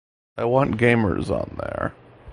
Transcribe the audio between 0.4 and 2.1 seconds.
want gamers on there.